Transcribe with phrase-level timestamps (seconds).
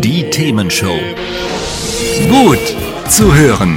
[0.00, 0.96] Die Themenshow.
[2.30, 2.60] Gut
[3.10, 3.76] zu hören.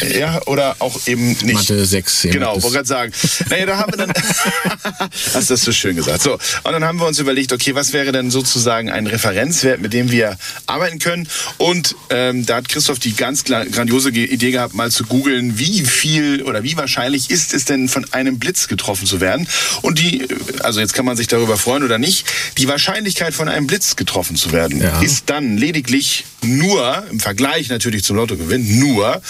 [0.00, 1.52] Ja, oder auch eben nicht.
[1.54, 2.22] Mathe 6.
[2.30, 3.12] Genau, wollte gerade sagen.
[3.50, 4.12] Naja, da haben wir dann.
[5.34, 6.22] Hast du das so schön gesagt.
[6.22, 9.92] So, und dann haben wir uns überlegt, okay, was wäre denn sozusagen ein Referenzwert, mit
[9.92, 11.28] dem wir arbeiten können?
[11.58, 16.42] Und ähm, da hat Christoph die ganz grandiose Idee gehabt, mal zu googeln, wie viel
[16.42, 19.46] oder wie wahrscheinlich ist es denn von einem Blitz getroffen zu werden?
[19.82, 20.26] Und die,
[20.60, 22.26] also jetzt kann man sich darüber freuen oder nicht,
[22.58, 25.00] die Wahrscheinlichkeit von einem Blitz getroffen zu werden, Ja.
[25.00, 29.20] ist dann lediglich nur, im Vergleich natürlich zum Lottogewinn, nur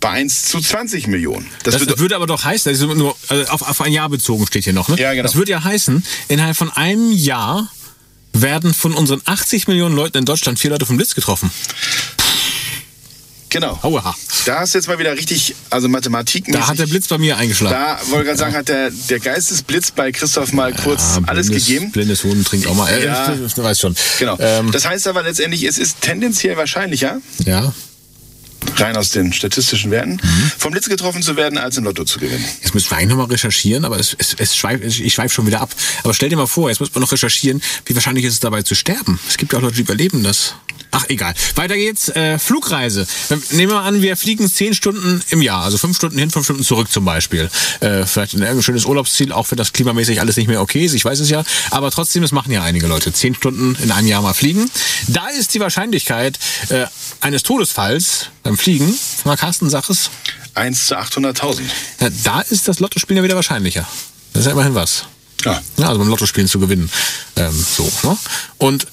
[0.00, 1.46] bei 1 zu 20 Millionen.
[1.64, 4.46] Das, Das würde aber doch heißen, das ist nur also auf, auf ein Jahr bezogen
[4.46, 4.98] steht hier noch, ne?
[4.98, 5.24] Ja, genau.
[5.24, 7.70] Das würde ja heißen, innerhalb von einem Jahr
[8.32, 11.50] werden von unseren 80 Millionen Leuten in Deutschland vier Leute vom Blitz getroffen.
[13.50, 13.78] Genau.
[13.82, 14.14] Aua.
[14.46, 16.44] Da hast du jetzt mal wieder richtig, also Mathematik.
[16.48, 17.74] Da hat der Blitz bei mir eingeschlagen.
[17.76, 21.48] Da wollte ich gerade sagen, hat der, der Geistesblitz bei Christoph mal kurz Ah, alles
[21.48, 21.90] blindes, gegeben.
[21.92, 23.02] Blindes Huhn trinkt auch mal.
[23.04, 23.28] Ja.
[23.34, 23.94] Du weißt schon.
[24.18, 24.36] Genau.
[24.38, 27.72] Ähm, das heißt aber letztendlich, es ist tendenziell wahrscheinlicher, ja.
[28.76, 30.52] rein aus den statistischen Werten, Mhm.
[30.58, 32.44] vom Blitz getroffen zu werden, als im Lotto zu gewinnen.
[32.62, 35.60] Jetzt müssen wir eigentlich nochmal recherchieren, aber es, es, es schweif, ich schweife schon wieder
[35.60, 35.70] ab.
[36.04, 38.62] Aber stell dir mal vor, jetzt muss man noch recherchieren, wie wahrscheinlich ist es dabei
[38.62, 39.18] zu sterben.
[39.28, 40.54] Es gibt ja auch Leute, die überleben das.
[40.92, 41.34] Ach, egal.
[41.54, 42.08] Weiter geht's.
[42.08, 43.06] Äh, Flugreise.
[43.28, 45.62] Dann Nehmen wir an, wir fliegen zehn Stunden im Jahr.
[45.62, 47.50] Also fünf Stunden hin, fünf Stunden zurück zum Beispiel.
[47.80, 50.94] Äh, vielleicht in irgendein schönes Urlaubsziel, auch wenn das klimamäßig alles nicht mehr okay ist.
[50.94, 51.44] Ich weiß es ja.
[51.70, 53.12] Aber trotzdem, das machen ja einige Leute.
[53.12, 54.70] Zehn Stunden in einem Jahr mal fliegen.
[55.08, 56.86] Da ist die Wahrscheinlichkeit äh,
[57.20, 58.92] eines Todesfalls beim Fliegen,
[59.24, 60.10] mal Carsten, sag es,
[60.54, 61.60] 1 zu 800.000.
[62.00, 63.86] ja, da ist das Lottospielen ja wieder wahrscheinlicher.
[64.32, 65.04] Das ist ja immerhin was.
[65.44, 65.60] Ja.
[65.78, 66.90] Ja, also beim Lottospielen zu gewinnen.
[67.36, 68.16] Ähm, so, ne?
[68.58, 68.86] Und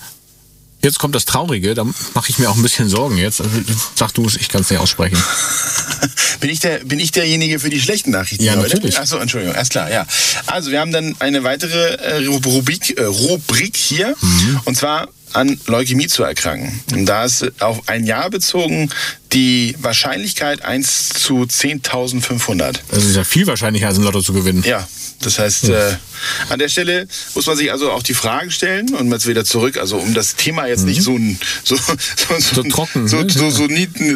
[0.81, 3.41] jetzt kommt das Traurige, da mache ich mir auch ein bisschen Sorgen jetzt.
[3.41, 3.51] Also,
[3.95, 5.17] sag du es, ich kann es nicht aussprechen.
[6.39, 8.75] Bin ich, der, bin ich derjenige für die schlechten Nachrichten Ja, heute?
[8.75, 8.99] natürlich.
[8.99, 10.05] Achso, Entschuldigung, erst klar, ja.
[10.45, 14.59] Also wir haben dann eine weitere äh, Rubrik, äh, Rubrik hier, Mhm.
[14.65, 16.79] und zwar an Leukämie zu erkranken.
[16.93, 18.89] Und da ist auf ein Jahr bezogen
[19.33, 22.79] die Wahrscheinlichkeit 1 zu 10.500.
[22.89, 24.63] Das ist ja viel wahrscheinlicher, als ein Lotto zu gewinnen.
[24.65, 24.87] Ja,
[25.21, 25.97] das heißt, äh,
[26.49, 29.77] an der Stelle muss man sich also auch die Fragen stellen und jetzt wieder zurück,
[29.77, 33.29] also um das Thema jetzt nicht so, ein- so, so, So trocken, so, ne?
[33.29, 33.67] so, so,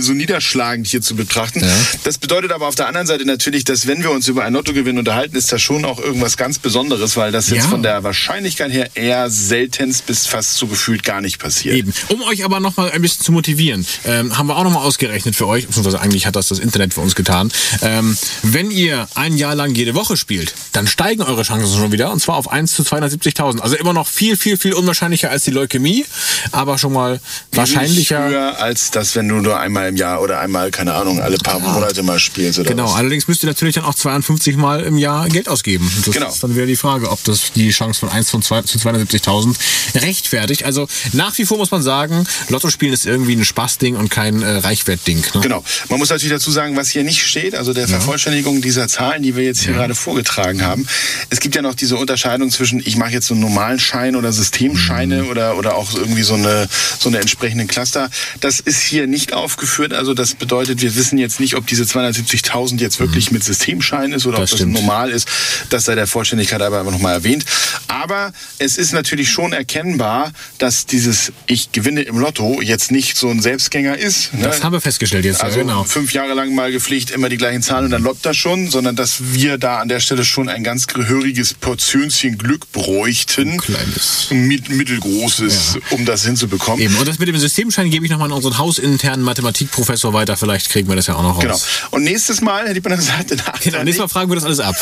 [0.01, 1.61] so niederschlagend hier zu betrachten.
[1.61, 1.67] Ja.
[2.03, 4.97] Das bedeutet aber auf der anderen Seite natürlich, dass wenn wir uns über ein Lottogewinn
[4.97, 7.69] unterhalten, ist das schon auch irgendwas ganz Besonderes, weil das jetzt Ja.
[7.69, 11.75] von der Wahrscheinlichkeit her eher seltenst bis fast so gefühlt gar nicht passiert.
[11.75, 11.93] Eben.
[12.09, 14.81] Um euch aber noch mal ein bisschen zu motivieren, ähm, haben wir auch noch mal
[14.81, 17.51] ausgerechnet für euch, beziehungsweise eigentlich hat das das Internet für uns getan.
[17.81, 22.11] Ähm, wenn ihr ein Jahr lang jede Woche spielt, dann steigen eure Chancen schon wieder,
[22.11, 23.59] und zwar auf 1 zu 270.000.
[23.59, 26.05] Also immer noch viel, viel, viel unwahrscheinlicher als die Leukämie,
[26.51, 27.19] aber schon mal
[27.51, 28.29] wahrscheinlicher.
[28.29, 31.59] Höher als das, wenn du nur einmal im Jahr oder einmal, keine Ahnung, alle paar
[31.59, 32.95] Monate mal spielst oder Genau, was.
[32.95, 35.89] allerdings müsst ihr natürlich dann auch 52 Mal im Jahr Geld ausgeben.
[35.97, 36.29] Und Das Genau.
[36.29, 39.55] ist dann wieder die Frage, ob das die Chance von 1 von 2 zu 270.000
[39.95, 40.63] rechtfertigt.
[40.63, 44.41] Also nach wie vor muss man sagen, Lotto spielen ist irgendwie ein Spaßding und kein
[44.41, 45.23] äh, Reichwertding.
[45.33, 45.41] Ne?
[45.41, 45.63] Genau.
[45.89, 49.35] Man muss natürlich dazu sagen, was hier nicht steht, also der Vervollständigung dieser Zahlen, die
[49.35, 50.87] wir jetzt hier gerade vorgetragen haben.
[51.29, 54.31] Es gibt ja noch diese Unterscheidung zwischen, ich mache jetzt so einen normalen Schein oder
[54.31, 56.67] Systemscheine oder, oder auch irgendwie so eine,
[56.99, 58.09] so eine entsprechenden Cluster.
[58.39, 59.93] Das ist hier nicht aufgeführt.
[59.93, 64.25] Also das bedeutet, wir wissen jetzt nicht, ob diese 270.000 jetzt wirklich mit Systemschein ist
[64.25, 64.73] oder Das ob das stimmt.
[64.73, 65.27] normal ist.
[65.69, 67.45] Das sei der Vollständigkeit aber einfach nochmal erwähnt.
[67.87, 73.29] Aber es ist natürlich schon erkennbar, dass dieses Ich gewinne im Lotto jetzt nicht so
[73.29, 74.33] ein Selbstgänger ist.
[74.33, 74.43] Ne?
[74.43, 75.43] Das haben wir festgestellt jetzt.
[75.43, 75.83] Also ja, genau.
[75.83, 78.95] fünf Jahre lang mal gepflegt, immer die gleichen Zahlen und dann läuft das schon, sondern
[78.95, 83.51] dass wir da an der Stelle schon ein ganz gehöriges Portionchen Glück bräuchten.
[83.51, 84.27] Ein kleines.
[84.29, 86.81] Ein mit, mittelgroßes, um das hinzubekommen.
[86.81, 86.97] Eben.
[86.97, 90.35] Und das mit dem Systemschein gebe ich nochmal an unseren hausinternen Mathematikprofessor weiter.
[90.35, 91.41] Vielleicht kriegen wir das ja auch noch raus.
[91.43, 91.87] Genau.
[91.91, 94.59] Und nächstes Mal, hätte ich mal gesagt, nach Genau, nächstes Mal fragen wir das alles
[94.59, 94.75] ab.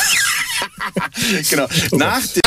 [1.52, 1.68] genau.
[1.92, 2.42] Nach der